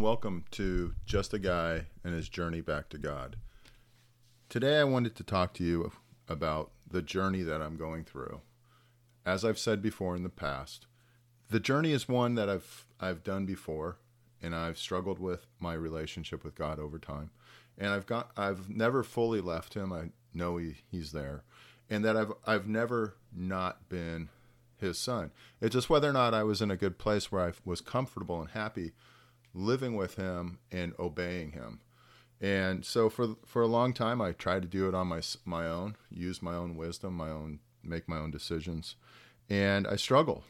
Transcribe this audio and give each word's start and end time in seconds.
and 0.00 0.06
welcome 0.06 0.46
to 0.50 0.94
Just 1.04 1.34
a 1.34 1.38
Guy 1.38 1.84
and 2.02 2.14
His 2.14 2.30
Journey 2.30 2.62
Back 2.62 2.88
to 2.88 2.96
God. 2.96 3.36
Today, 4.48 4.80
I 4.80 4.84
wanted 4.84 5.14
to 5.16 5.22
talk 5.22 5.52
to 5.54 5.62
you 5.62 5.92
about 6.26 6.70
the 6.90 7.02
journey 7.02 7.42
that 7.42 7.60
I'm 7.60 7.76
going 7.76 8.04
through. 8.04 8.40
As 9.26 9.44
I've 9.44 9.58
said 9.58 9.82
before 9.82 10.16
in 10.16 10.22
the 10.22 10.30
past, 10.30 10.86
the 11.50 11.60
journey 11.60 11.92
is 11.92 12.08
one 12.08 12.34
that 12.36 12.48
I've 12.48 12.86
I've 12.98 13.22
done 13.22 13.44
before, 13.44 13.98
and 14.40 14.54
I've 14.54 14.78
struggled 14.78 15.18
with 15.18 15.46
my 15.58 15.74
relationship 15.74 16.44
with 16.44 16.54
God 16.54 16.78
over 16.78 16.98
time, 16.98 17.28
and 17.76 17.90
I've 17.90 18.06
got 18.06 18.30
I've 18.38 18.70
never 18.70 19.02
fully 19.02 19.42
left 19.42 19.74
Him. 19.74 19.92
I 19.92 20.12
know 20.32 20.56
he, 20.56 20.76
He's 20.90 21.12
there, 21.12 21.42
and 21.90 22.02
that 22.06 22.16
I've 22.16 22.32
I've 22.46 22.66
never 22.66 23.16
not 23.36 23.90
been 23.90 24.30
His 24.78 24.96
son. 24.96 25.30
It's 25.60 25.74
just 25.74 25.90
whether 25.90 26.08
or 26.08 26.14
not 26.14 26.32
I 26.32 26.42
was 26.42 26.62
in 26.62 26.70
a 26.70 26.76
good 26.78 26.96
place 26.96 27.30
where 27.30 27.48
I 27.48 27.52
was 27.66 27.82
comfortable 27.82 28.40
and 28.40 28.48
happy 28.48 28.92
living 29.54 29.96
with 29.96 30.14
him 30.16 30.58
and 30.70 30.94
obeying 30.98 31.52
him. 31.52 31.80
And 32.40 32.84
so 32.84 33.10
for 33.10 33.36
for 33.44 33.62
a 33.62 33.66
long 33.66 33.92
time, 33.92 34.20
I 34.20 34.32
tried 34.32 34.62
to 34.62 34.68
do 34.68 34.88
it 34.88 34.94
on 34.94 35.08
my 35.08 35.20
my 35.44 35.66
own, 35.66 35.96
use 36.10 36.40
my 36.40 36.54
own 36.54 36.74
wisdom, 36.76 37.14
my 37.14 37.30
own 37.30 37.60
make 37.82 38.08
my 38.08 38.18
own 38.18 38.30
decisions, 38.30 38.96
and 39.48 39.86
I 39.86 39.96
struggle. 39.96 40.44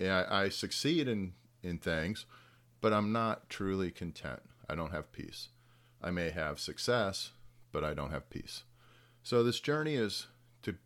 I, 0.00 0.24
I 0.30 0.48
succeed 0.48 1.08
in 1.08 1.32
in 1.62 1.78
things, 1.78 2.26
but 2.80 2.92
I'm 2.92 3.12
not 3.12 3.48
truly 3.48 3.90
content. 3.90 4.42
I 4.68 4.74
don't 4.76 4.92
have 4.92 5.12
peace. 5.12 5.48
I 6.00 6.10
may 6.10 6.30
have 6.30 6.60
success, 6.60 7.32
but 7.72 7.84
I 7.84 7.94
don't 7.94 8.10
have 8.10 8.30
peace. 8.30 8.64
So 9.22 9.42
this 9.42 9.60
journey 9.60 9.94
is 9.94 10.26
to 10.62 10.76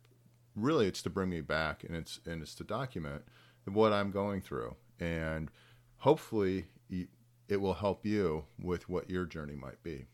really 0.55 0.87
it's 0.87 1.03
to 1.03 1.09
bring 1.11 1.29
me 1.29 1.41
back, 1.41 1.83
and 1.83 1.95
it's 1.95 2.19
and 2.25 2.41
it's 2.41 2.55
to 2.55 2.63
document 2.63 3.23
what 3.65 3.93
I'm 3.93 4.11
going 4.11 4.41
through, 4.41 4.75
and 4.99 5.51
hopefully 5.97 6.65
it 7.49 7.61
will 7.61 7.75
help 7.75 8.05
you 8.05 8.45
with 8.61 8.89
what 8.89 9.09
your 9.09 9.25
journey 9.25 9.55
might 9.55 9.81
be. 9.83 10.05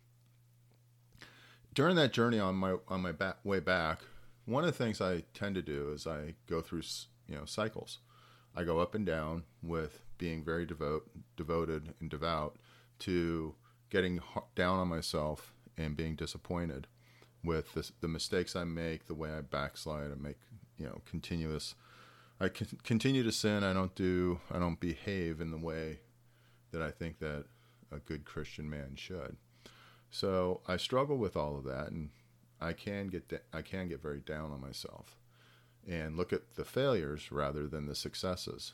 During 1.74 1.96
that 1.96 2.14
journey 2.14 2.40
on 2.40 2.56
my 2.56 2.76
on 2.88 3.02
my 3.02 3.12
back, 3.12 3.38
way 3.44 3.60
back, 3.60 4.02
one 4.46 4.64
of 4.64 4.68
the 4.68 4.84
things 4.84 5.02
I 5.02 5.24
tend 5.34 5.56
to 5.56 5.62
do 5.62 5.92
is 5.92 6.06
I 6.06 6.36
go 6.48 6.62
through 6.62 6.84
you 7.28 7.36
know 7.36 7.46
cycles. 7.46 8.00
I 8.56 8.64
go 8.64 8.80
up 8.80 8.94
and 8.94 9.06
down 9.06 9.44
with 9.64 10.04
being 10.20 10.44
very 10.44 10.66
devote, 10.66 11.10
devoted 11.36 11.96
and 12.00 12.10
devout 12.10 12.58
to 13.00 13.56
getting 13.90 14.20
down 14.56 14.78
on 14.78 14.88
myself 14.88 15.54
and 15.76 15.98
being 15.98 16.16
disappointed 16.16 16.86
with 17.44 17.74
the, 17.74 17.90
the 18.02 18.08
mistakes 18.08 18.56
I 18.56 18.64
make, 18.64 19.08
the 19.08 19.16
way 19.16 19.32
I 19.32 19.42
backslide, 19.42 20.12
I 20.12 20.16
make 20.16 20.38
you 20.78 20.86
know 20.86 21.02
continuous. 21.06 21.74
I 22.40 22.50
continue 22.50 23.24
to 23.24 23.32
sin. 23.32 23.64
I 23.64 23.74
don't 23.74 23.96
do. 23.96 24.40
I 24.52 24.60
don't 24.60 24.80
behave 24.80 25.42
in 25.42 25.50
the 25.50 25.58
way 25.58 26.00
that 26.74 26.82
I 26.82 26.92
think 26.92 27.20
that 27.20 27.46
a 27.92 28.00
good 28.00 28.26
Christian 28.26 28.70
man 28.70 28.96
should. 28.96 29.38
So 30.10 30.62
I 30.68 30.78
struggle 30.78 31.18
with 31.18 31.38
all 31.38 31.56
of 31.56 31.64
that, 31.64 31.92
and 31.92 32.10
I 32.60 32.74
can 32.74 33.08
get 33.08 33.46
I 33.54 33.62
can 33.62 33.88
get 33.88 34.02
very 34.02 34.20
down 34.20 34.52
on 34.52 34.60
myself, 34.60 35.18
and 35.88 36.18
look 36.18 36.34
at 36.34 36.56
the 36.56 36.66
failures 36.66 37.32
rather 37.32 37.68
than 37.68 37.86
the 37.86 37.96
successes. 37.96 38.74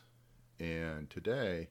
And 0.58 1.08
today, 1.08 1.68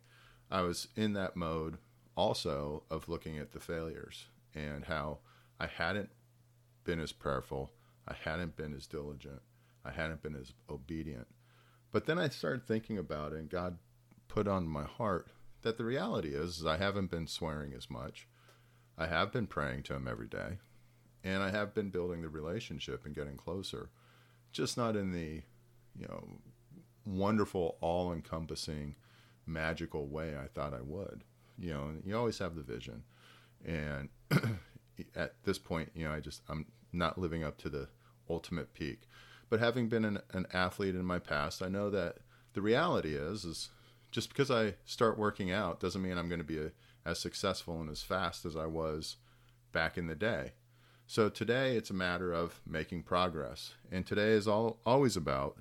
I 0.49 0.61
was 0.61 0.87
in 0.95 1.13
that 1.13 1.35
mode 1.35 1.77
also 2.15 2.83
of 2.89 3.07
looking 3.07 3.37
at 3.37 3.51
the 3.51 3.59
failures 3.59 4.25
and 4.55 4.85
how 4.85 5.19
I 5.59 5.67
hadn't 5.67 6.09
been 6.83 6.99
as 6.99 7.11
prayerful, 7.11 7.71
I 8.07 8.15
hadn't 8.23 8.55
been 8.55 8.73
as 8.73 8.87
diligent, 8.87 9.41
I 9.85 9.91
hadn't 9.91 10.23
been 10.23 10.35
as 10.35 10.53
obedient. 10.69 11.27
But 11.91 12.05
then 12.05 12.17
I 12.17 12.29
started 12.29 12.65
thinking 12.65 12.97
about 12.97 13.33
it, 13.33 13.39
and 13.39 13.49
God 13.49 13.77
put 14.27 14.47
on 14.47 14.67
my 14.67 14.83
heart 14.83 15.27
that 15.61 15.77
the 15.77 15.85
reality 15.85 16.29
is, 16.29 16.59
is 16.59 16.65
I 16.65 16.77
haven't 16.77 17.11
been 17.11 17.27
swearing 17.27 17.73
as 17.73 17.89
much. 17.89 18.27
I 18.97 19.07
have 19.07 19.31
been 19.31 19.47
praying 19.47 19.83
to 19.83 19.95
him 19.95 20.07
every 20.07 20.27
day, 20.27 20.59
and 21.23 21.41
I 21.41 21.51
have 21.51 21.73
been 21.73 21.89
building 21.89 22.21
the 22.21 22.29
relationship 22.29 23.05
and 23.05 23.15
getting 23.15 23.37
closer, 23.37 23.89
just 24.51 24.77
not 24.77 24.95
in 24.95 25.11
the, 25.11 25.41
you 25.97 26.07
know, 26.07 26.27
wonderful, 27.05 27.77
all-encompassing, 27.81 28.95
magical 29.45 30.07
way 30.07 30.35
I 30.37 30.47
thought 30.47 30.73
I 30.73 30.81
would. 30.81 31.23
You 31.57 31.73
know, 31.73 31.91
you 32.05 32.17
always 32.17 32.39
have 32.39 32.55
the 32.55 32.61
vision, 32.61 33.03
and 33.65 34.09
at 35.15 35.35
this 35.43 35.57
point, 35.57 35.91
you 35.93 36.05
know, 36.05 36.13
I 36.13 36.19
just 36.19 36.41
I'm 36.49 36.65
not 36.93 37.17
living 37.17 37.43
up 37.43 37.57
to 37.59 37.69
the 37.69 37.89
ultimate 38.29 38.73
peak. 38.73 39.01
But 39.49 39.59
having 39.59 39.89
been 39.89 40.05
an, 40.05 40.19
an 40.31 40.45
athlete 40.53 40.95
in 40.95 41.05
my 41.05 41.19
past, 41.19 41.61
I 41.61 41.69
know 41.69 41.89
that 41.89 42.17
the 42.53 42.61
reality 42.61 43.15
is 43.15 43.45
is 43.45 43.69
just 44.11 44.29
because 44.29 44.49
I 44.49 44.75
start 44.85 45.17
working 45.17 45.51
out 45.51 45.79
doesn't 45.79 46.01
mean 46.01 46.17
I'm 46.17 46.29
going 46.29 46.39
to 46.39 46.45
be 46.45 46.59
a, 46.59 46.71
as 47.05 47.19
successful 47.19 47.79
and 47.79 47.89
as 47.89 48.01
fast 48.01 48.45
as 48.45 48.55
I 48.55 48.65
was 48.65 49.17
back 49.71 49.97
in 49.97 50.07
the 50.07 50.15
day. 50.15 50.53
So 51.05 51.29
today 51.29 51.75
it's 51.75 51.89
a 51.89 51.95
matter 51.95 52.31
of 52.31 52.61
making 52.67 53.03
progress. 53.03 53.73
And 53.91 54.05
today 54.05 54.31
is 54.31 54.47
all, 54.47 54.79
always 54.85 55.17
about 55.17 55.57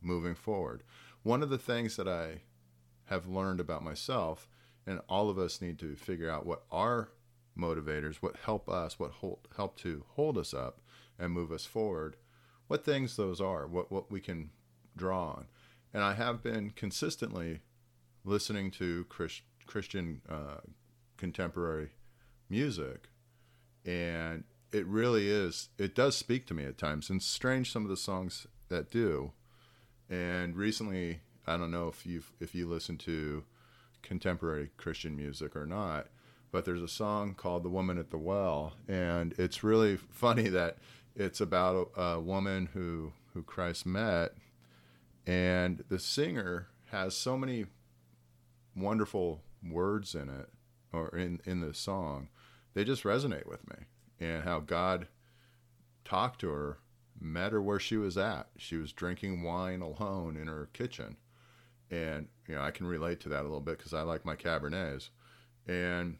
moving 0.00 0.34
forward. 0.34 0.82
One 1.22 1.42
of 1.42 1.50
the 1.50 1.58
things 1.58 1.96
that 1.96 2.08
I 2.08 2.42
have 3.06 3.26
learned 3.26 3.60
about 3.60 3.84
myself, 3.84 4.48
and 4.86 5.00
all 5.08 5.28
of 5.28 5.38
us 5.38 5.60
need 5.60 5.78
to 5.80 5.96
figure 5.96 6.30
out 6.30 6.46
what 6.46 6.64
our 6.70 7.08
motivators, 7.58 8.16
what 8.16 8.36
help 8.44 8.68
us, 8.68 8.98
what 8.98 9.10
hold, 9.10 9.48
help 9.56 9.76
to 9.78 10.04
hold 10.10 10.38
us 10.38 10.54
up 10.54 10.80
and 11.18 11.32
move 11.32 11.52
us 11.52 11.66
forward, 11.66 12.16
what 12.68 12.84
things 12.84 13.16
those 13.16 13.40
are, 13.40 13.66
what, 13.66 13.90
what 13.90 14.10
we 14.10 14.20
can 14.20 14.50
draw 14.96 15.30
on. 15.30 15.46
And 15.92 16.02
I 16.02 16.14
have 16.14 16.42
been 16.42 16.70
consistently 16.70 17.60
listening 18.24 18.70
to 18.72 19.04
Chris, 19.08 19.42
Christian 19.66 20.20
uh, 20.28 20.60
contemporary 21.16 21.90
music, 22.48 23.08
and 23.84 24.44
it 24.72 24.86
really 24.86 25.28
is. 25.28 25.68
It 25.78 25.94
does 25.94 26.16
speak 26.16 26.46
to 26.46 26.54
me 26.54 26.64
at 26.64 26.78
times, 26.78 27.10
and 27.10 27.22
strange 27.22 27.72
some 27.72 27.84
of 27.84 27.90
the 27.90 27.96
songs 27.96 28.46
that 28.68 28.90
do. 28.90 29.32
And 30.08 30.56
recently, 30.56 31.20
I 31.46 31.56
don't 31.56 31.70
know 31.70 31.88
if 31.88 32.06
you 32.06 32.22
if 32.40 32.54
you 32.54 32.66
listen 32.68 32.98
to 32.98 33.44
contemporary 34.02 34.70
Christian 34.76 35.16
music 35.16 35.54
or 35.54 35.66
not, 35.66 36.08
but 36.50 36.64
there's 36.64 36.82
a 36.82 36.88
song 36.88 37.34
called 37.34 37.62
"The 37.62 37.70
Woman 37.70 37.98
at 37.98 38.10
the 38.10 38.18
Well," 38.18 38.74
and 38.88 39.34
it's 39.38 39.62
really 39.62 39.96
funny 39.96 40.48
that 40.48 40.78
it's 41.14 41.40
about 41.40 41.90
a, 41.96 42.00
a 42.00 42.20
woman 42.20 42.70
who 42.72 43.12
who 43.34 43.42
Christ 43.42 43.86
met, 43.86 44.32
and 45.26 45.84
the 45.88 45.98
singer 45.98 46.68
has 46.90 47.16
so 47.16 47.36
many 47.38 47.66
wonderful 48.80 49.42
words 49.68 50.14
in 50.14 50.28
it 50.28 50.48
or 50.92 51.08
in 51.16 51.40
in 51.44 51.60
the 51.60 51.74
song 51.74 52.28
they 52.74 52.84
just 52.84 53.04
resonate 53.04 53.46
with 53.46 53.68
me 53.68 53.86
and 54.18 54.44
how 54.44 54.60
god 54.60 55.06
talked 56.04 56.40
to 56.40 56.48
her 56.48 56.78
met 57.20 57.52
her 57.52 57.60
where 57.60 57.78
she 57.78 57.98
was 57.98 58.16
at. 58.16 58.48
She 58.56 58.76
was 58.76 58.92
drinking 58.92 59.42
wine 59.42 59.82
alone 59.82 60.38
in 60.38 60.46
her 60.46 60.70
kitchen 60.72 61.16
and 61.90 62.28
you 62.46 62.54
know 62.54 62.62
i 62.62 62.70
can 62.70 62.86
relate 62.86 63.20
to 63.20 63.28
that 63.28 63.40
a 63.40 63.42
little 63.42 63.60
bit 63.60 63.76
because 63.76 63.92
i 63.92 64.02
like 64.02 64.24
my 64.24 64.36
cabernets 64.36 65.10
and 65.66 66.16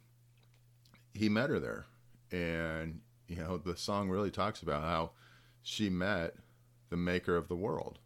he 1.14 1.28
met 1.28 1.50
her 1.50 1.60
there 1.60 1.86
and 2.32 3.00
you 3.28 3.36
know 3.36 3.56
the 3.56 3.76
song 3.76 4.08
really 4.08 4.30
talks 4.30 4.62
about 4.62 4.82
how 4.82 5.10
she 5.62 5.88
met 5.88 6.34
the 6.88 6.96
maker 6.96 7.36
of 7.36 7.48
the 7.48 7.56
world 7.56 7.98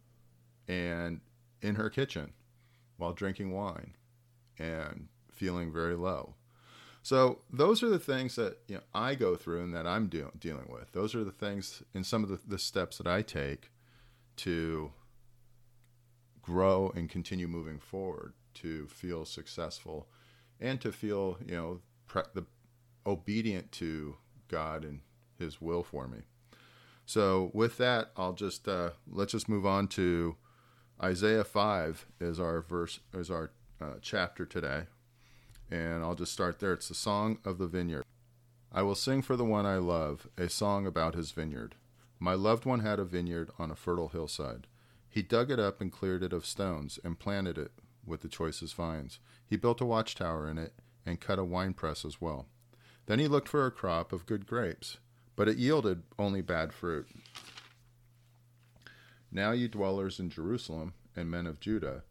and 0.67 1.21
in 1.61 1.75
her 1.75 1.89
kitchen 1.89 2.33
while 2.97 3.13
drinking 3.13 3.51
wine 3.51 3.95
and 4.59 5.07
feeling 5.31 5.71
very 5.71 5.95
low. 5.95 6.35
So 7.03 7.39
those 7.51 7.83
are 7.83 7.89
the 7.89 7.99
things 7.99 8.35
that 8.35 8.57
you 8.67 8.75
know, 8.75 8.81
I 8.93 9.13
go 9.13 9.35
through 9.35 9.63
and 9.63 9.75
that 9.75 9.85
I'm 9.85 10.07
de- 10.07 10.31
dealing 10.39 10.67
with. 10.69 10.91
Those 10.91 11.13
are 11.13 11.23
the 11.23 11.31
things 11.31 11.83
in 11.93 12.03
some 12.03 12.23
of 12.23 12.29
the, 12.29 12.39
the 12.47 12.57
steps 12.57 12.97
that 12.97 13.05
I 13.05 13.21
take 13.21 13.69
to 14.37 14.91
grow 16.41 16.91
and 16.95 17.09
continue 17.09 17.47
moving 17.47 17.79
forward 17.79 18.33
to 18.55 18.87
feel 18.87 19.25
successful 19.25 20.07
and 20.59 20.79
to 20.81 20.91
feel 20.91 21.37
you 21.45 21.55
know 21.55 21.79
pre- 22.07 22.23
the 22.33 22.45
obedient 23.05 23.71
to 23.73 24.15
God 24.47 24.83
and 24.83 25.01
His 25.37 25.61
will 25.61 25.83
for 25.83 26.07
me. 26.07 26.19
So 27.05 27.51
with 27.53 27.77
that, 27.77 28.11
I'll 28.17 28.33
just 28.33 28.67
uh, 28.67 28.91
let's 29.07 29.33
just 29.33 29.47
move 29.47 29.65
on 29.65 29.87
to 29.89 30.37
Isaiah 31.01 31.43
five 31.43 32.05
is 32.19 32.39
our 32.39 32.61
verse 32.61 32.99
is 33.13 33.29
our 33.29 33.51
uh, 33.85 33.97
chapter 34.01 34.45
today, 34.45 34.83
and 35.69 36.03
I'll 36.03 36.15
just 36.15 36.33
start 36.33 36.59
there. 36.59 36.73
It's 36.73 36.87
the 36.87 36.95
Song 36.95 37.37
of 37.45 37.57
the 37.57 37.67
Vineyard. 37.67 38.03
I 38.71 38.81
will 38.81 38.95
sing 38.95 39.21
for 39.21 39.35
the 39.35 39.45
one 39.45 39.65
I 39.65 39.77
love 39.77 40.27
a 40.37 40.49
song 40.49 40.85
about 40.85 41.15
his 41.15 41.31
vineyard. 41.31 41.75
My 42.19 42.33
loved 42.33 42.65
one 42.65 42.81
had 42.81 42.99
a 42.99 43.05
vineyard 43.05 43.49
on 43.57 43.71
a 43.71 43.75
fertile 43.75 44.09
hillside. 44.09 44.67
He 45.09 45.21
dug 45.21 45.49
it 45.49 45.59
up 45.59 45.79
and 45.79 45.91
cleared 45.91 46.23
it 46.23 46.33
of 46.33 46.45
stones 46.45 46.99
and 47.03 47.19
planted 47.19 47.57
it 47.57 47.71
with 48.05 48.21
the 48.21 48.27
choicest 48.27 48.75
vines. 48.75 49.19
He 49.47 49.55
built 49.55 49.81
a 49.81 49.85
watchtower 49.85 50.49
in 50.49 50.57
it 50.57 50.73
and 51.05 51.21
cut 51.21 51.39
a 51.39 51.45
winepress 51.45 52.03
as 52.03 52.19
well. 52.19 52.47
Then 53.05 53.19
he 53.19 53.27
looked 53.27 53.47
for 53.47 53.65
a 53.65 53.71
crop 53.71 54.11
of 54.11 54.25
good 54.25 54.45
grapes, 54.45 54.97
but 55.35 55.47
it 55.47 55.57
yielded 55.57 56.03
only 56.19 56.41
bad 56.41 56.73
fruit. 56.73 57.07
Now, 59.31 59.51
you 59.51 59.67
dwellers 59.67 60.19
in 60.19 60.29
Jerusalem 60.29 60.93
and 61.15 61.29
men 61.29 61.45
of 61.45 61.59
Judah, 61.59 62.03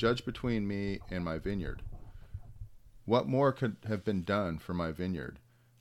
Judge 0.00 0.24
between 0.24 0.66
me 0.66 0.98
and 1.10 1.22
my 1.22 1.36
vineyard. 1.36 1.82
What 3.04 3.28
more 3.28 3.52
could 3.52 3.76
have 3.86 4.02
been 4.02 4.22
done 4.22 4.58
for 4.58 4.72
my 4.72 4.92
vineyard 4.92 5.38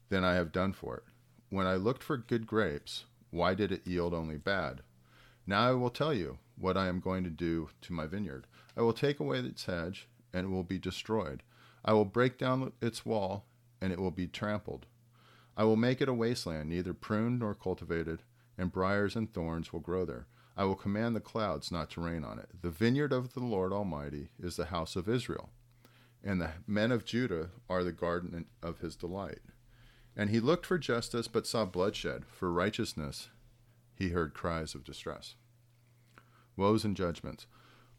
than 0.10 0.26
I 0.26 0.34
have 0.34 0.52
done 0.52 0.74
for 0.74 0.98
it? 0.98 1.04
When 1.50 1.66
I 1.66 1.76
looked 1.76 2.04
for 2.04 2.18
good 2.18 2.46
grapes, 2.46 3.06
why 3.30 3.54
did 3.54 3.72
it 3.72 3.88
yield 3.88 4.14
only 4.14 4.36
bad? 4.36 4.82
Now 5.48 5.70
I 5.70 5.72
will 5.72 5.90
tell 5.90 6.14
you 6.14 6.38
what 6.58 6.76
I 6.76 6.90
am 6.90 7.00
going 7.00 7.24
to 7.24 7.30
do 7.30 7.70
to 7.80 7.94
my 7.94 8.08
vineyard. 8.08 8.46
I 8.76 8.82
will 8.82 8.92
take 8.92 9.22
away 9.22 9.40
its 9.40 9.64
hedge, 9.64 10.10
and 10.34 10.48
it 10.48 10.50
will 10.50 10.64
be 10.64 10.80
destroyed. 10.80 11.42
I 11.86 11.94
will 11.94 12.04
break 12.04 12.38
down 12.38 12.74
its 12.82 13.06
wall, 13.06 13.46
and 13.80 13.94
it 13.94 14.02
will 14.02 14.12
be 14.12 14.28
trampled. 14.28 14.86
I 15.56 15.64
will 15.64 15.78
make 15.78 16.02
it 16.02 16.10
a 16.10 16.14
wasteland, 16.14 16.68
neither 16.68 16.94
pruned 16.94 17.40
nor 17.40 17.56
cultivated, 17.56 18.24
and 18.58 18.70
briers 18.70 19.16
and 19.16 19.34
thorns 19.34 19.72
will 19.72 19.80
grow 19.80 20.04
there. 20.04 20.28
I 20.60 20.66
will 20.66 20.76
command 20.76 21.16
the 21.16 21.22
clouds 21.22 21.72
not 21.72 21.90
to 21.92 22.02
rain 22.02 22.26
on 22.26 22.38
it. 22.38 22.50
The 22.62 22.70
vineyard 22.70 23.14
of 23.14 23.32
the 23.32 23.40
Lord 23.40 23.72
Almighty 23.72 24.28
is 24.38 24.58
the 24.58 24.66
house 24.66 24.98
of 24.98 25.08
Israel, 25.08 25.52
and 26.22 26.42
the 26.42 26.52
men 26.68 26.92
of 26.92 27.06
Judah 27.06 27.52
are 27.70 27.82
the 27.82 27.94
garden 27.94 28.46
of 28.62 28.80
his 28.80 28.98
delight. 28.98 29.40
And 30.18 30.30
he 30.30 30.42
looked 30.42 30.66
for 30.66 30.78
justice, 30.78 31.30
but 31.30 31.48
saw 31.48 31.64
bloodshed. 31.64 32.26
For 32.26 32.52
righteousness, 32.52 33.30
he 33.96 34.10
heard 34.10 34.34
cries 34.34 34.76
of 34.76 34.84
distress. 34.84 35.36
Woes 36.58 36.84
and 36.84 36.98
judgments. 36.98 37.48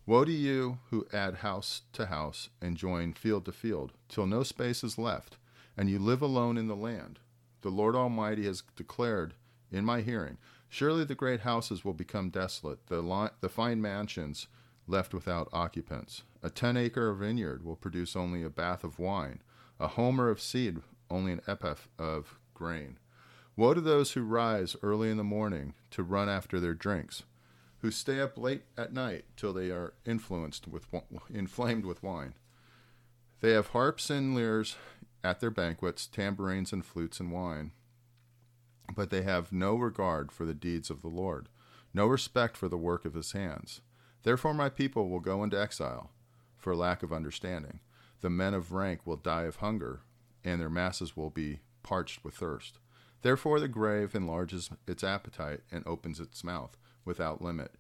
Woe 0.05 0.27
to 0.27 0.31
you 0.31 0.81
who 0.91 1.07
add 1.15 1.37
house 1.37 1.81
to 1.95 2.07
house 2.07 2.51
and 2.61 2.77
join 2.77 3.15
field 3.15 3.47
to 3.47 3.53
field, 3.53 3.93
till 4.11 4.27
no 4.27 4.43
space 4.43 4.85
is 4.85 4.99
left, 4.99 5.39
and 5.79 5.89
you 5.89 5.99
live 5.99 6.21
alone 6.21 6.59
in 6.59 6.69
the 6.69 6.77
land. 6.77 7.21
The 7.63 7.71
Lord 7.71 7.97
Almighty 7.97 8.45
has 8.45 8.63
declared 8.77 9.33
in 9.73 9.83
my 9.83 10.03
hearing 10.03 10.37
Surely 10.73 11.05
the 11.05 11.17
great 11.17 11.41
houses 11.41 11.85
will 11.85 11.93
become 11.93 12.31
desolate, 12.31 12.87
the, 12.87 13.03
li- 13.03 13.31
the 13.41 13.49
fine 13.49 13.83
mansions 13.83 14.47
left 14.87 15.13
without 15.13 15.49
occupants. 15.53 16.23
A 16.45 16.49
ten 16.49 16.77
acre 16.77 17.13
vineyard 17.13 17.65
will 17.65 17.75
produce 17.75 18.15
only 18.15 18.45
a 18.45 18.49
bath 18.49 18.85
of 18.85 19.01
wine, 19.01 19.43
a 19.81 19.89
homer 19.89 20.31
of 20.31 20.41
seed 20.41 20.79
only 21.11 21.33
an 21.33 21.43
epiph 21.49 21.89
of 21.99 22.39
grain. 22.55 22.99
Woe 23.57 23.75
to 23.75 23.81
those 23.81 24.13
who 24.13 24.23
rise 24.23 24.77
early 24.81 25.11
in 25.11 25.17
the 25.17 25.25
morning 25.25 25.75
to 25.91 26.05
run 26.05 26.29
after 26.29 26.61
their 26.61 26.73
drinks, 26.73 27.25
who 27.79 27.91
stay 27.91 28.21
up 28.21 28.39
late 28.39 28.63
at 28.79 28.93
night 28.93 29.25
till 29.37 29.53
they 29.53 29.71
are 29.71 29.95
influenced 30.07 30.69
with 30.69 30.87
inflamed 31.29 31.85
with 31.85 32.03
wine. 32.03 32.35
They 33.41 33.51
have 33.53 33.69
harps 33.69 34.09
and 34.09 34.37
lyres 34.37 34.77
at 35.25 35.41
their 35.41 35.51
banquets, 35.51 36.07
tambourines 36.07 36.73
and 36.73 36.85
flutes 36.85 37.19
and 37.19 37.33
wine. 37.33 37.73
But 38.95 39.11
they 39.11 39.23
have 39.23 39.53
no 39.53 39.77
regard 39.77 40.33
for 40.33 40.45
the 40.45 40.55
deeds 40.55 40.91
of 40.91 41.03
the 41.03 41.09
Lord, 41.09 41.49
no 41.95 42.07
respect 42.07 42.57
for 42.57 42.69
the 42.69 42.77
work 42.77 43.05
of 43.05 43.15
his 43.15 43.33
hands. 43.33 43.81
Therefore 44.23 44.55
my 44.55 44.69
people 44.69 45.09
will 45.09 45.21
go 45.21 45.43
into 45.45 45.61
exile 45.61 46.11
for 46.57 46.75
lack 46.75 47.03
of 47.03 47.13
understanding. 47.13 47.81
The 48.21 48.31
men 48.31 48.53
of 48.53 48.73
rank 48.73 49.07
will 49.07 49.17
die 49.17 49.45
of 49.45 49.57
hunger 49.57 50.01
and 50.45 50.61
their 50.61 50.71
masses 50.71 51.17
will 51.17 51.31
be 51.31 51.61
parched 51.83 52.25
with 52.25 52.35
thirst. 52.35 52.79
Therefore, 53.23 53.61
the 53.61 53.69
grave 53.69 54.15
enlarges 54.15 54.71
its 54.87 55.05
appetite 55.05 55.61
and 55.71 55.87
opens 55.87 56.21
its 56.21 56.43
mouth 56.43 56.77
without 57.05 57.43
limit. 57.43 57.75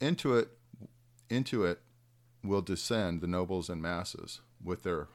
Into 0.00 0.36
it, 0.36 0.50
into 1.30 1.64
it 1.64 1.80
will 2.44 2.60
descend 2.60 3.20
the 3.20 3.26
nobles 3.26 3.70
and 3.70 3.80
masses 3.80 4.40
with 4.62 4.82
their 4.82 5.08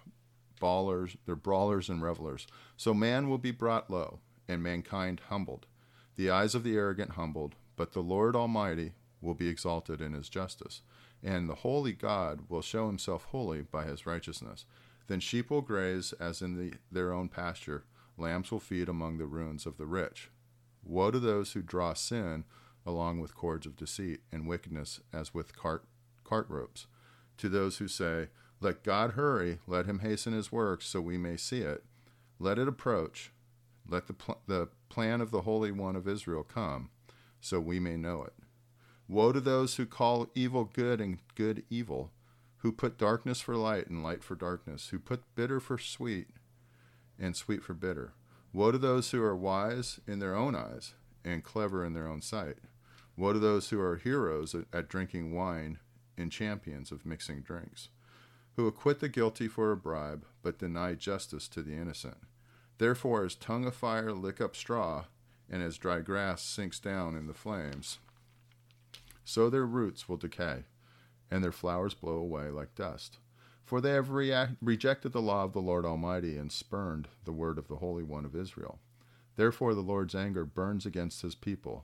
ballers, 0.60 1.18
their 1.26 1.36
brawlers 1.36 1.90
and 1.90 2.02
revelers. 2.02 2.48
So 2.76 2.94
man 2.94 3.30
will 3.30 3.38
be 3.38 3.52
brought 3.52 3.92
low, 3.92 4.20
and 4.48 4.64
mankind 4.64 5.22
humbled. 5.30 5.66
The 6.16 6.30
eyes 6.30 6.56
of 6.56 6.64
the 6.64 6.76
arrogant 6.76 7.12
humbled, 7.12 7.56
but 7.76 7.94
the 7.94 8.02
Lord 8.02 8.36
Almighty 8.36 8.94
will 9.22 9.34
be 9.34 9.48
exalted 9.48 10.02
in 10.02 10.14
his 10.14 10.30
justice, 10.30 10.82
and 11.24 11.50
the 11.50 11.56
holy 11.56 11.94
God 11.94 12.42
will 12.50 12.62
show 12.62 12.88
himself 12.88 13.26
holy 13.26 13.62
by 13.62 13.86
his 13.86 14.06
righteousness. 14.06 14.66
Then 15.08 15.20
sheep 15.20 15.50
will 15.50 15.62
graze 15.62 16.14
as 16.14 16.42
in 16.42 16.58
the, 16.58 16.74
their 16.92 17.14
own 17.14 17.30
pasture, 17.30 17.84
lambs 18.18 18.52
will 18.52 18.60
feed 18.60 18.90
among 18.90 19.18
the 19.18 19.26
ruins 19.26 19.66
of 19.66 19.78
the 19.78 19.86
rich. 19.86 20.30
Woe 20.84 21.12
to 21.12 21.20
those 21.20 21.54
who 21.54 21.62
draw 21.62 21.94
sin 21.94 22.46
along 22.88 23.20
with 23.20 23.36
cords 23.36 23.66
of 23.68 23.76
deceit, 23.76 24.22
and 24.32 24.48
wickedness 24.48 25.02
as 25.12 25.34
with 25.34 25.56
cart, 25.56 25.84
cart 26.24 26.48
ropes. 26.50 26.88
To 27.38 27.50
those 27.50 27.78
who 27.78 27.88
say, 27.88 28.30
Let 28.62 28.84
God 28.84 29.12
hurry, 29.12 29.60
let 29.68 29.86
him 29.86 30.00
hasten 30.00 30.34
his 30.34 30.52
work, 30.52 30.82
so 30.82 31.02
we 31.02 31.18
may 31.18 31.36
see 31.36 31.60
it. 31.60 31.84
Let 32.40 32.58
it 32.58 32.68
approach. 32.68 33.32
Let 33.90 34.08
the, 34.08 34.14
pl- 34.14 34.42
the 34.48 34.70
plan 34.90 35.22
of 35.22 35.32
the 35.32 35.42
Holy 35.42 35.72
One 35.72 35.96
of 35.96 36.08
Israel 36.08 36.44
come, 36.44 36.90
so 37.40 37.60
we 37.60 37.80
may 37.80 37.96
know 37.96 38.24
it. 38.24 38.34
Woe 39.08 39.32
to 39.32 39.40
those 39.40 39.76
who 39.76 39.86
call 39.86 40.30
evil 40.36 40.66
good 40.66 41.00
and 41.00 41.20
good 41.36 41.64
evil, 41.70 42.12
who 42.58 42.72
put 42.72 42.98
darkness 42.98 43.40
for 43.40 43.56
light 43.56 43.88
and 43.88 44.04
light 44.04 44.24
for 44.24 44.36
darkness, 44.36 44.90
who 44.90 45.00
put 45.00 45.24
bitter 45.36 45.60
for 45.60 45.78
sweet 45.78 46.28
and 47.18 47.36
sweet 47.36 47.64
for 47.64 47.74
bitter. 47.74 48.14
Woe 48.52 48.72
to 48.72 48.78
those 48.78 49.12
who 49.12 49.22
are 49.24 49.36
wise 49.36 50.00
in 50.08 50.20
their 50.20 50.36
own 50.36 50.56
eyes 50.56 50.94
and 51.24 51.44
clever 51.44 51.86
in 51.86 51.94
their 51.94 52.08
own 52.08 52.22
sight. 52.22 52.58
Woe 53.16 53.34
to 53.34 53.40
those 53.40 53.70
who 53.70 53.80
are 53.80 53.96
heroes 53.96 54.54
at, 54.54 54.66
at 54.74 54.90
drinking 54.90 55.34
wine 55.34 55.80
and 56.18 56.32
champions 56.32 56.92
of 56.92 57.06
mixing 57.06 57.42
drinks, 57.42 57.90
who 58.56 58.68
acquit 58.68 59.00
the 59.00 59.10
guilty 59.10 59.48
for 59.48 59.72
a 59.72 59.78
bribe, 59.78 60.26
but 60.42 60.60
deny 60.60 60.94
justice 60.96 61.48
to 61.48 61.62
the 61.62 61.74
innocent. 61.74 62.18
Therefore, 62.78 63.26
as 63.26 63.36
tongue 63.36 63.66
of 63.66 63.76
fire 63.76 64.12
lick 64.12 64.40
up 64.40 64.56
straw, 64.56 65.06
and 65.50 65.64
as 65.64 65.78
dry 65.78 66.02
grass 66.02 66.42
sinks 66.42 66.80
down 66.80 67.16
in 67.16 67.28
the 67.28 67.34
flames, 67.34 68.00
so 69.24 69.50
their 69.50 69.66
roots 69.66 70.08
will 70.08 70.18
decay 70.18 70.64
and 71.30 71.44
their 71.44 71.52
flowers 71.52 71.94
blow 71.94 72.16
away 72.16 72.50
like 72.50 72.76
dust. 72.76 73.18
For 73.64 73.82
they 73.82 73.92
have 73.92 74.10
rejected 74.10 75.12
the 75.12 75.22
law 75.22 75.44
of 75.44 75.52
the 75.52 75.62
Lord 75.62 75.86
Almighty 75.86 76.38
and 76.38 76.52
spurned 76.52 77.10
the 77.26 77.34
word 77.34 77.58
of 77.58 77.68
the 77.68 77.78
Holy 77.78 78.04
One 78.04 78.24
of 78.24 78.36
Israel. 78.36 78.80
Therefore 79.36 79.76
the 79.76 79.82
Lord's 79.82 80.16
anger 80.16 80.46
burns 80.46 80.86
against 80.86 81.22
his 81.22 81.36
people. 81.36 81.84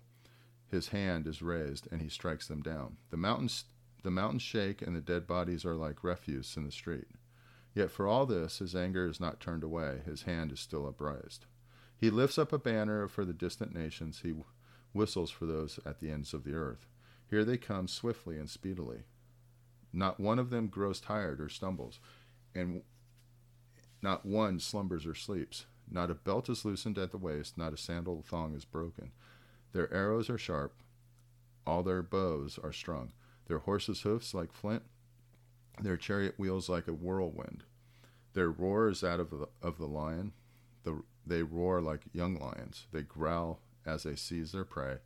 His 0.67 0.87
hand 0.89 1.27
is 1.27 1.41
raised, 1.41 1.87
and 1.91 2.01
he 2.01 2.09
strikes 2.09 2.47
them 2.47 2.61
down. 2.61 2.97
The 3.09 3.17
mountains, 3.17 3.65
the 4.01 4.11
mountains 4.11 4.41
shake, 4.41 4.81
and 4.81 4.95
the 4.95 5.01
dead 5.01 5.27
bodies 5.27 5.65
are 5.65 5.75
like 5.75 6.03
refuse 6.03 6.55
in 6.55 6.63
the 6.65 6.71
street. 6.71 7.07
Yet 7.73 7.91
for 7.91 8.07
all 8.07 8.25
this, 8.25 8.59
his 8.59 8.75
anger 8.75 9.07
is 9.07 9.19
not 9.19 9.39
turned 9.39 9.63
away. 9.63 10.01
His 10.05 10.23
hand 10.23 10.51
is 10.51 10.59
still 10.59 10.87
upraised. 10.87 11.45
He 11.97 12.09
lifts 12.09 12.37
up 12.37 12.53
a 12.53 12.59
banner 12.59 13.07
for 13.07 13.25
the 13.25 13.33
distant 13.33 13.73
nations. 13.73 14.21
He 14.23 14.35
whistles 14.93 15.31
for 15.31 15.45
those 15.45 15.79
at 15.85 15.99
the 15.99 16.11
ends 16.11 16.33
of 16.33 16.43
the 16.43 16.53
earth. 16.53 16.85
Here 17.29 17.43
they 17.43 17.57
come 17.57 17.87
swiftly 17.87 18.37
and 18.37 18.49
speedily. 18.49 19.03
Not 19.91 20.19
one 20.19 20.39
of 20.39 20.49
them 20.49 20.67
grows 20.67 20.99
tired 20.99 21.39
or 21.39 21.49
stumbles, 21.49 21.99
and 22.53 22.81
not 24.01 24.25
one 24.25 24.59
slumbers 24.59 25.05
or 25.05 25.15
sleeps. 25.15 25.65
Not 25.89 26.11
a 26.11 26.15
belt 26.15 26.49
is 26.49 26.65
loosened 26.65 26.97
at 26.97 27.11
the 27.11 27.17
waist, 27.17 27.57
not 27.57 27.73
a 27.73 27.77
sandal 27.77 28.23
thong 28.25 28.55
is 28.55 28.65
broken. 28.65 29.11
Their 29.71 29.91
arrows 29.93 30.29
are 30.29 30.37
sharp, 30.37 30.73
all 31.65 31.83
their 31.83 32.03
bows 32.03 32.59
are 32.61 32.73
strung, 32.73 33.13
their 33.47 33.59
horses' 33.59 34.01
hoofs 34.01 34.33
like 34.33 34.51
flint, 34.51 34.83
their 35.81 35.97
chariot 35.97 36.35
wheels 36.37 36.69
like 36.69 36.87
a 36.87 36.93
whirlwind. 36.93 37.63
Their 38.33 38.49
roar 38.49 38.89
is 38.89 39.01
that 39.01 39.19
of 39.19 39.29
the, 39.29 39.47
of 39.61 39.77
the 39.77 39.85
lion. 39.87 40.33
The, 40.83 41.03
they 41.25 41.43
roar 41.43 41.81
like 41.81 42.01
young 42.11 42.35
lions. 42.35 42.87
They 42.91 43.01
growl 43.01 43.59
as 43.85 44.03
they 44.03 44.15
seize 44.15 44.51
their 44.51 44.65
prey 44.65 44.97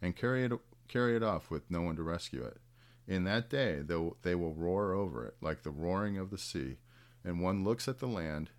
and 0.00 0.16
carry 0.16 0.44
it, 0.44 0.52
carry 0.88 1.16
it 1.16 1.22
off 1.22 1.50
with 1.50 1.70
no 1.70 1.82
one 1.82 1.96
to 1.96 2.02
rescue 2.02 2.44
it. 2.44 2.58
In 3.06 3.24
that 3.24 3.50
day 3.50 3.80
they 3.80 4.34
will 4.34 4.54
roar 4.54 4.92
over 4.92 5.26
it 5.26 5.36
like 5.40 5.62
the 5.62 5.70
roaring 5.70 6.18
of 6.18 6.30
the 6.30 6.38
sea, 6.38 6.76
and 7.24 7.40
one 7.40 7.64
looks 7.64 7.88
at 7.88 7.98
the 7.98 8.06
land, 8.06 8.50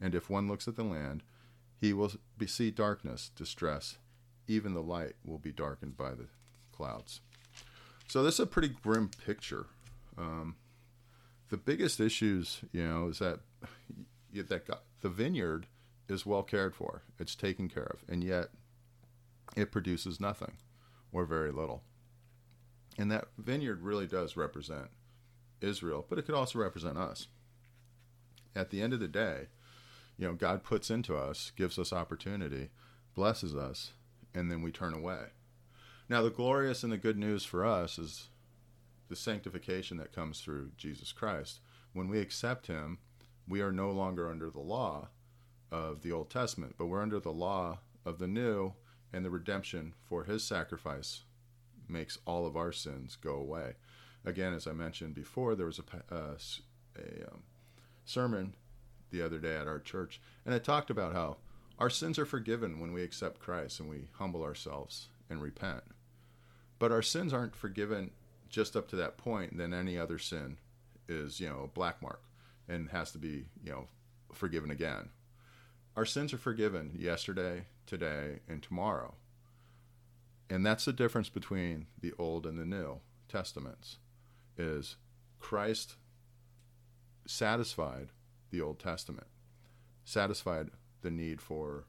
and 0.00 0.14
if 0.14 0.28
one 0.28 0.48
looks 0.48 0.66
at 0.66 0.76
the 0.76 0.84
land, 0.84 1.22
he 1.80 1.92
will 1.92 2.12
see 2.46 2.70
darkness, 2.70 3.30
distress, 3.36 3.98
even 4.46 4.74
the 4.74 4.82
light 4.82 5.14
will 5.24 5.38
be 5.38 5.52
darkened 5.52 5.96
by 5.96 6.10
the 6.10 6.26
clouds. 6.72 7.20
So 8.08 8.22
this 8.22 8.34
is 8.34 8.40
a 8.40 8.46
pretty 8.46 8.68
grim 8.68 9.10
picture. 9.24 9.66
Um, 10.18 10.56
the 11.54 11.58
biggest 11.58 12.00
issues, 12.00 12.62
you 12.72 12.82
know, 12.84 13.06
is 13.06 13.20
that 13.20 13.38
that 14.32 14.66
got, 14.66 14.82
the 15.02 15.08
vineyard 15.08 15.68
is 16.08 16.26
well 16.26 16.42
cared 16.42 16.74
for, 16.74 17.02
it's 17.20 17.36
taken 17.36 17.68
care 17.68 17.84
of, 17.94 18.02
and 18.08 18.24
yet 18.24 18.48
it 19.54 19.70
produces 19.70 20.18
nothing 20.18 20.54
or 21.12 21.24
very 21.24 21.52
little. 21.52 21.84
And 22.98 23.08
that 23.12 23.28
vineyard 23.38 23.82
really 23.82 24.08
does 24.08 24.36
represent 24.36 24.88
Israel, 25.60 26.04
but 26.08 26.18
it 26.18 26.22
could 26.22 26.34
also 26.34 26.58
represent 26.58 26.98
us. 26.98 27.28
At 28.56 28.70
the 28.70 28.82
end 28.82 28.92
of 28.92 28.98
the 28.98 29.06
day, 29.06 29.46
you 30.18 30.26
know, 30.26 30.34
God 30.34 30.64
puts 30.64 30.90
into 30.90 31.16
us, 31.16 31.52
gives 31.54 31.78
us 31.78 31.92
opportunity, 31.92 32.70
blesses 33.14 33.54
us, 33.54 33.92
and 34.34 34.50
then 34.50 34.60
we 34.60 34.72
turn 34.72 34.92
away. 34.92 35.26
Now, 36.08 36.20
the 36.20 36.30
glorious 36.30 36.82
and 36.82 36.92
the 36.92 36.98
good 36.98 37.16
news 37.16 37.44
for 37.44 37.64
us 37.64 37.96
is 37.96 38.28
the 39.08 39.16
sanctification 39.16 39.96
that 39.98 40.14
comes 40.14 40.40
through 40.40 40.72
Jesus 40.76 41.12
Christ. 41.12 41.60
When 41.92 42.08
we 42.08 42.20
accept 42.20 42.66
Him, 42.66 42.98
we 43.46 43.60
are 43.60 43.72
no 43.72 43.90
longer 43.90 44.30
under 44.30 44.50
the 44.50 44.60
law 44.60 45.08
of 45.70 46.02
the 46.02 46.12
Old 46.12 46.30
Testament, 46.30 46.74
but 46.78 46.86
we're 46.86 47.02
under 47.02 47.20
the 47.20 47.32
law 47.32 47.80
of 48.04 48.18
the 48.18 48.26
New 48.26 48.74
and 49.12 49.24
the 49.24 49.30
redemption 49.30 49.94
for 50.02 50.24
His 50.24 50.42
sacrifice 50.44 51.22
makes 51.88 52.18
all 52.26 52.46
of 52.46 52.56
our 52.56 52.72
sins 52.72 53.16
go 53.16 53.34
away. 53.34 53.74
Again, 54.24 54.54
as 54.54 54.66
I 54.66 54.72
mentioned 54.72 55.14
before, 55.14 55.54
there 55.54 55.66
was 55.66 55.78
a, 55.78 56.14
uh, 56.14 56.36
a 56.96 57.30
um, 57.30 57.42
sermon 58.04 58.54
the 59.10 59.22
other 59.22 59.38
day 59.38 59.56
at 59.56 59.68
our 59.68 59.78
church, 59.78 60.20
and 60.46 60.54
it 60.54 60.64
talked 60.64 60.90
about 60.90 61.12
how 61.12 61.36
our 61.78 61.90
sins 61.90 62.18
are 62.18 62.26
forgiven 62.26 62.80
when 62.80 62.92
we 62.92 63.02
accept 63.02 63.40
Christ 63.40 63.80
and 63.80 63.88
we 63.88 64.08
humble 64.12 64.42
ourselves 64.42 65.08
and 65.28 65.42
repent. 65.42 65.82
But 66.78 66.92
our 66.92 67.02
sins 67.02 67.32
aren't 67.32 67.56
forgiven 67.56 68.10
just 68.48 68.76
up 68.76 68.88
to 68.88 68.96
that 68.96 69.16
point, 69.16 69.56
then 69.56 69.74
any 69.74 69.98
other 69.98 70.18
sin 70.18 70.58
is, 71.08 71.40
you 71.40 71.48
know, 71.48 71.62
a 71.64 71.68
black 71.68 72.00
mark 72.02 72.22
and 72.68 72.90
has 72.90 73.10
to 73.12 73.18
be, 73.18 73.46
you 73.62 73.70
know, 73.70 73.88
forgiven 74.32 74.70
again. 74.70 75.10
Our 75.96 76.04
sins 76.04 76.32
are 76.32 76.38
forgiven 76.38 76.96
yesterday, 76.98 77.66
today, 77.86 78.40
and 78.48 78.62
tomorrow. 78.62 79.14
And 80.50 80.64
that's 80.64 80.84
the 80.84 80.92
difference 80.92 81.28
between 81.28 81.86
the 82.00 82.12
Old 82.18 82.46
and 82.46 82.58
the 82.58 82.64
New 82.64 83.00
Testaments 83.28 83.98
is 84.56 84.96
Christ 85.40 85.96
satisfied 87.26 88.08
the 88.50 88.60
Old 88.60 88.78
Testament, 88.78 89.26
satisfied 90.04 90.70
the 91.02 91.10
need 91.10 91.40
for 91.40 91.84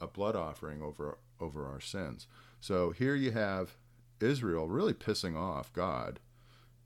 a 0.00 0.06
blood 0.06 0.36
offering 0.36 0.82
over 0.82 1.18
over 1.40 1.66
our 1.66 1.80
sins. 1.80 2.26
So 2.60 2.90
here 2.90 3.14
you 3.14 3.32
have 3.32 3.76
Israel 4.20 4.68
really 4.68 4.94
pissing 4.94 5.36
off 5.36 5.72
God, 5.72 6.20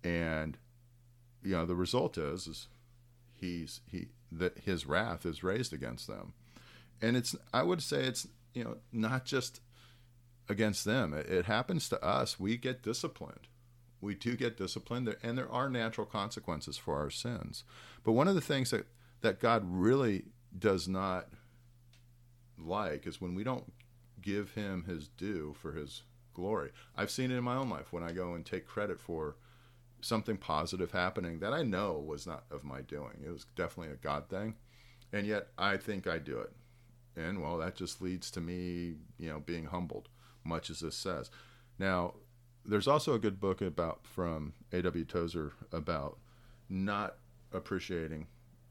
and 0.03 0.59
you 1.43 1.53
know 1.53 1.67
the 1.67 1.75
result 1.75 2.19
is, 2.19 2.47
is 2.47 2.69
he's 3.35 3.81
he 3.91 4.09
that 4.33 4.59
his 4.59 4.87
wrath 4.87 5.25
is 5.25 5.43
raised 5.43 5.73
against 5.73 6.07
them, 6.07 6.33
and 7.01 7.17
it's 7.17 7.35
I 7.53 7.63
would 7.63 7.83
say 7.83 8.05
it's 8.05 8.29
you 8.55 8.65
know 8.65 8.77
not 8.93 9.25
just 9.25 9.61
against 10.49 10.85
them. 10.85 11.13
It, 11.13 11.27
it 11.27 11.45
happens 11.47 11.89
to 11.91 12.03
us. 12.03 12.41
We 12.41 12.57
get 12.57 12.83
disciplined. 12.83 13.49
We 14.01 14.15
do 14.15 14.37
get 14.37 14.57
disciplined, 14.57 15.15
and 15.23 15.37
there 15.37 15.51
are 15.51 15.69
natural 15.69 16.07
consequences 16.07 16.77
for 16.77 16.97
our 16.99 17.11
sins. 17.11 17.65
But 18.05 18.13
one 18.13 18.29
of 18.29 18.35
the 18.35 18.41
things 18.41 18.71
that 18.71 18.87
that 19.21 19.41
God 19.41 19.65
really 19.67 20.25
does 20.57 20.89
not 20.89 21.29
like 22.57 23.07
is 23.07 23.21
when 23.21 23.35
we 23.35 23.45
don't 23.45 23.73
give 24.21 24.53
him 24.53 24.85
his 24.85 25.09
due 25.09 25.55
for 25.61 25.73
his 25.73 26.03
glory. 26.39 26.71
I've 26.97 27.11
seen 27.11 27.33
it 27.33 27.37
in 27.37 27.43
my 27.43 27.57
own 27.57 27.69
life 27.69 27.93
when 27.93 28.05
I 28.05 28.13
go 28.13 28.35
and 28.35 28.47
take 28.47 28.65
credit 28.65 29.01
for 29.01 29.35
something 30.01 30.37
positive 30.37 30.93
happening 30.93 31.41
that 31.41 31.53
I 31.53 31.65
know 31.65 31.93
was 31.95 32.27
not 32.27 32.45
of 32.53 32.63
my 32.63 32.81
doing. 32.81 33.25
It 33.27 33.33
was 33.33 33.45
definitely 33.57 33.93
a 33.93 33.97
God 33.97 34.29
thing. 34.29 34.55
And 35.13 35.27
yet 35.27 35.49
I 35.59 35.77
think 35.77 36.07
I 36.07 36.19
do 36.19 36.39
it. 36.39 36.53
And 37.17 37.43
well, 37.43 37.59
that 37.59 37.75
just 37.75 38.01
leads 38.01 38.31
to 38.33 38.41
me, 38.41 38.95
you 39.19 39.29
know, 39.29 39.41
being 39.41 39.67
humbled, 39.67 40.09
much 40.45 40.71
as 40.71 40.79
this 40.79 40.95
says. 40.95 41.29
Now, 41.77 42.15
there's 42.65 42.87
also 42.87 43.15
a 43.15 43.19
good 43.19 43.41
book 43.41 43.61
about 43.61 44.07
from 44.07 44.53
A.W. 44.73 45.05
Tozer 45.07 45.53
about 45.73 46.19
not 46.69 47.17
appreciating 47.53 48.29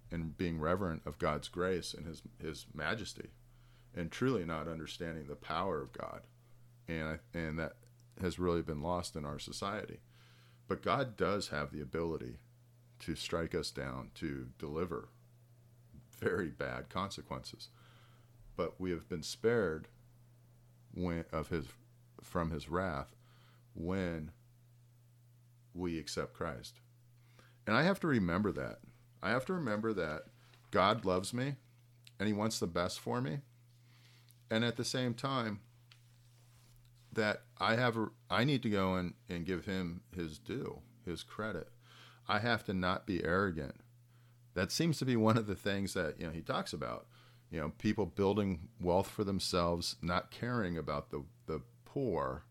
and 0.09 0.38
being 0.38 0.57
reverent 0.57 1.01
of 1.05 1.19
God's 1.19 1.50
grace 1.50 1.93
and 1.93 2.05
his 2.05 2.21
his 2.41 2.65
majesty 2.74 3.31
and 3.93 4.12
truly 4.12 4.45
not 4.45 4.67
understanding 4.67 5.25
the 5.27 5.36
power 5.36 5.81
of 5.81 5.91
God 5.91 6.21
and 6.88 7.20
and 7.34 7.60
that 7.60 7.74
has 8.22 8.39
really 8.39 8.62
been 8.62 8.82
lost 8.82 9.15
in 9.15 9.25
our 9.25 9.39
society. 9.39 10.00
But 10.67 10.82
God 10.82 11.15
does 11.15 11.50
have 11.50 11.72
the 11.72 11.82
ability 11.82 12.38
to 13.00 13.15
strike 13.15 13.53
us 13.53 13.72
down 13.72 14.12
to 14.15 14.48
deliver 14.58 15.10
very 16.20 16.50
bad 16.50 16.89
consequences. 16.89 17.70
But 18.56 18.79
we 18.79 18.91
have 18.91 19.08
been 19.08 19.24
spared 19.24 19.88
when 20.94 21.25
of 21.32 21.50
his 21.50 21.67
from 22.24 22.51
his 22.51 22.70
wrath 22.70 23.15
when 23.75 24.32
we 25.74 26.00
accept 26.00 26.34
Christ. 26.34 26.79
And 27.67 27.75
I 27.75 27.84
have 27.84 28.00
to 28.00 28.08
remember 28.08 28.51
that. 28.53 28.79
I 29.22 29.29
have 29.29 29.46
to 29.46 29.53
remember 29.53 29.94
that 29.94 30.24
God 30.72 31.06
loves 31.06 31.34
me 31.34 31.56
and 32.20 32.27
he 32.27 32.34
wants 32.34 32.60
the 32.60 32.67
best 32.67 33.00
for 33.00 33.22
me. 33.22 33.39
And 34.50 34.63
at 34.63 34.77
the 34.77 34.86
same 34.86 35.13
time, 35.13 35.60
that 37.17 37.41
I 37.57 37.75
have 37.75 37.97
a, 37.97 38.07
I 38.29 38.45
need 38.45 38.63
to 38.63 38.69
go 38.69 38.95
and, 38.95 39.13
and 39.27 39.45
give 39.45 39.65
him 39.65 40.01
his 40.15 40.39
due, 40.39 40.79
his 41.05 41.24
credit. 41.24 41.69
I 42.27 42.39
have 42.39 42.63
to 42.65 42.74
not 42.74 43.05
be 43.05 43.24
arrogant. 43.24 43.75
That 44.53 44.71
seems 44.71 44.97
to 45.00 45.05
be 45.05 45.15
one 45.15 45.38
of 45.38 45.47
the 45.47 45.55
things 45.55 45.93
that 45.93 46.19
you 46.19 46.27
know 46.27 46.31
he 46.31 46.41
talks 46.41 46.74
about. 46.74 47.07
You 47.51 47.59
know, 47.59 47.74
people 47.77 48.05
building 48.05 48.69
wealth 48.79 49.09
for 49.09 49.24
themselves, 49.24 49.95
not 50.01 50.31
caring 50.31 50.77
about 50.77 51.12
the 51.12 51.24
the 51.45 51.62
poor, 51.86 52.43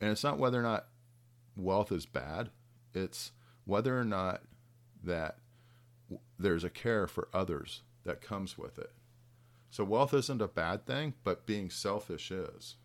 and 0.00 0.10
it's 0.10 0.24
not 0.24 0.38
whether 0.38 0.58
or 0.58 0.64
not 0.64 0.86
wealth 1.56 1.92
is 1.92 2.06
bad. 2.06 2.50
It's 2.94 3.32
whether 3.64 3.98
or 3.98 4.04
not 4.04 4.42
that 5.02 5.38
there's 6.38 6.64
a 6.64 6.70
care 6.70 7.06
for 7.06 7.28
others 7.32 7.82
that 8.04 8.20
comes 8.20 8.56
with 8.56 8.78
it. 8.78 8.92
So 9.70 9.84
wealth 9.84 10.14
isn't 10.14 10.40
a 10.40 10.48
bad 10.48 10.86
thing, 10.86 11.14
but 11.24 11.46
being 11.46 11.68
selfish 11.70 12.30
is. 12.30 12.76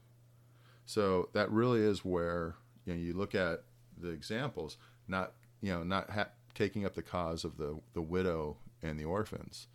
So 0.91 1.29
that 1.31 1.49
really 1.49 1.79
is 1.79 2.03
where 2.03 2.55
you 2.83 2.93
know 2.93 2.99
you 2.99 3.13
look 3.13 3.33
at 3.33 3.63
the 3.97 4.09
examples, 4.09 4.75
not 5.07 5.31
you 5.61 5.71
know 5.71 5.83
not 5.83 6.09
ha- 6.09 6.31
taking 6.53 6.85
up 6.85 6.95
the 6.95 7.01
cause 7.01 7.45
of 7.45 7.55
the 7.55 7.79
the 7.93 8.01
widow 8.01 8.57
and 8.83 8.99
the 8.99 9.05
orphans. 9.05 9.67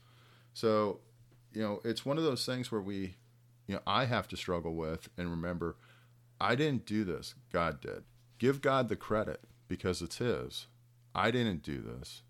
So 0.52 1.00
you 1.54 1.62
know 1.62 1.80
it's 1.84 2.04
one 2.04 2.18
of 2.18 2.24
those 2.24 2.44
things 2.44 2.70
where 2.70 2.82
we 2.82 3.16
you 3.66 3.76
know 3.76 3.80
I 3.86 4.04
have 4.04 4.28
to 4.28 4.36
struggle 4.36 4.74
with 4.74 5.08
and 5.16 5.30
remember 5.30 5.78
I 6.38 6.54
didn't 6.54 6.84
do 6.84 7.02
this, 7.02 7.34
God 7.50 7.80
did. 7.80 8.04
Give 8.38 8.60
God 8.60 8.90
the 8.90 8.96
credit 8.96 9.40
because 9.68 10.02
it's 10.02 10.18
his. 10.18 10.66
I 11.14 11.30
didn't 11.30 11.62
do 11.62 11.80
this. 11.80 12.24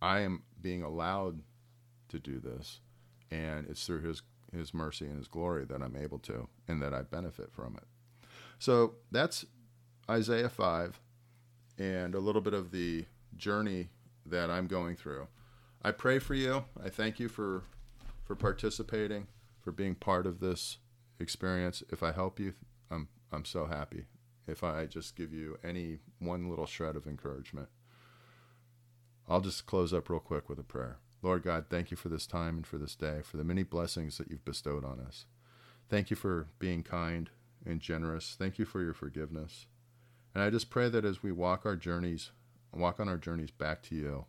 I 0.00 0.20
am 0.20 0.44
being 0.62 0.84
allowed 0.84 1.40
to 2.10 2.20
do 2.20 2.38
this 2.38 2.78
and 3.28 3.66
it's 3.68 3.84
through 3.84 4.02
his 4.02 4.22
his 4.52 4.74
mercy 4.74 5.06
and 5.06 5.16
his 5.18 5.28
glory 5.28 5.64
that 5.64 5.82
I'm 5.82 5.96
able 5.96 6.18
to 6.20 6.48
and 6.68 6.82
that 6.82 6.94
I 6.94 7.02
benefit 7.02 7.52
from 7.52 7.76
it. 7.76 7.84
So 8.58 8.94
that's 9.10 9.44
Isaiah 10.08 10.48
5 10.48 11.00
and 11.78 12.14
a 12.14 12.20
little 12.20 12.40
bit 12.40 12.54
of 12.54 12.70
the 12.70 13.06
journey 13.36 13.88
that 14.24 14.50
I'm 14.50 14.66
going 14.66 14.96
through. 14.96 15.28
I 15.82 15.92
pray 15.92 16.18
for 16.18 16.34
you. 16.34 16.64
I 16.82 16.88
thank 16.88 17.20
you 17.20 17.28
for 17.28 17.62
for 18.24 18.34
participating, 18.34 19.28
for 19.60 19.70
being 19.70 19.94
part 19.94 20.26
of 20.26 20.40
this 20.40 20.78
experience. 21.20 21.84
If 21.90 22.02
I 22.02 22.12
help 22.12 22.40
you, 22.40 22.54
I'm 22.90 23.08
I'm 23.30 23.44
so 23.44 23.66
happy. 23.66 24.06
If 24.48 24.64
I 24.64 24.86
just 24.86 25.16
give 25.16 25.32
you 25.32 25.58
any 25.62 25.98
one 26.18 26.48
little 26.48 26.66
shred 26.66 26.96
of 26.96 27.06
encouragement. 27.06 27.68
I'll 29.28 29.40
just 29.40 29.66
close 29.66 29.92
up 29.92 30.08
real 30.08 30.20
quick 30.20 30.48
with 30.48 30.58
a 30.60 30.62
prayer. 30.62 30.98
Lord 31.26 31.42
God, 31.42 31.64
thank 31.68 31.90
you 31.90 31.96
for 31.96 32.08
this 32.08 32.24
time 32.24 32.54
and 32.58 32.64
for 32.64 32.78
this 32.78 32.94
day, 32.94 33.20
for 33.20 33.36
the 33.36 33.42
many 33.42 33.64
blessings 33.64 34.16
that 34.16 34.30
you've 34.30 34.44
bestowed 34.44 34.84
on 34.84 35.00
us. 35.00 35.24
Thank 35.88 36.08
you 36.08 36.14
for 36.14 36.46
being 36.60 36.84
kind 36.84 37.30
and 37.64 37.80
generous. 37.80 38.36
Thank 38.38 38.60
you 38.60 38.64
for 38.64 38.80
your 38.80 38.94
forgiveness. 38.94 39.66
And 40.36 40.44
I 40.44 40.50
just 40.50 40.70
pray 40.70 40.88
that 40.88 41.04
as 41.04 41.24
we 41.24 41.32
walk 41.32 41.66
our 41.66 41.74
journeys, 41.74 42.30
walk 42.72 43.00
on 43.00 43.08
our 43.08 43.16
journeys 43.16 43.50
back 43.50 43.82
to 43.84 43.96
you, 43.96 44.26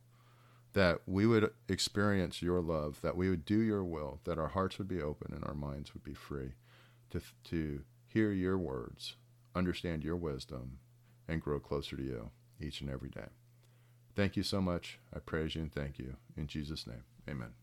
that 0.73 1.01
we 1.05 1.27
would 1.27 1.51
experience 1.69 2.41
your 2.41 2.61
love, 2.61 2.99
that 3.03 3.15
we 3.15 3.29
would 3.29 3.45
do 3.45 3.59
your 3.59 3.83
will, 3.83 4.19
that 4.23 4.39
our 4.39 4.47
hearts 4.47 4.79
would 4.79 4.87
be 4.87 4.99
open 4.99 5.31
and 5.35 5.43
our 5.45 5.53
minds 5.53 5.93
would 5.93 6.03
be 6.03 6.15
free 6.15 6.53
to, 7.11 7.21
to 7.43 7.83
hear 8.07 8.31
your 8.31 8.57
words, 8.57 9.17
understand 9.53 10.03
your 10.03 10.15
wisdom, 10.15 10.79
and 11.27 11.43
grow 11.43 11.59
closer 11.59 11.95
to 11.95 12.03
you 12.03 12.31
each 12.59 12.81
and 12.81 12.89
every 12.89 13.09
day. 13.09 13.27
Thank 14.17 14.35
you 14.35 14.41
so 14.41 14.61
much. 14.61 14.97
I 15.15 15.19
praise 15.19 15.53
you 15.53 15.61
and 15.61 15.71
thank 15.71 15.99
you. 15.99 16.15
In 16.35 16.47
Jesus' 16.47 16.87
name, 16.87 17.03
amen. 17.29 17.53